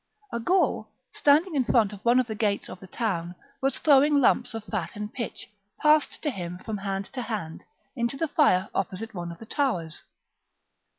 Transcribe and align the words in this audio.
A 0.33 0.39
Gaul, 0.39 0.89
standing 1.13 1.53
in 1.53 1.63
front 1.63 1.93
of 1.93 2.03
one 2.03 2.19
of 2.19 2.25
the 2.25 2.33
gates 2.33 2.69
of 2.69 2.79
the 2.79 2.87
town, 2.87 3.35
was 3.61 3.77
throwing 3.77 4.19
lumps 4.19 4.55
of 4.55 4.63
fat 4.63 4.95
and 4.95 5.13
pitch, 5.13 5.47
passed 5.79 6.23
to 6.23 6.31
him 6.31 6.57
from 6.65 6.79
hand 6.79 7.05
to 7.13 7.21
hand, 7.21 7.65
into 7.95 8.17
the 8.17 8.27
fire 8.27 8.67
opposite 8.73 9.13
one 9.13 9.31
of 9.31 9.37
the 9.37 9.45
towers. 9.45 10.01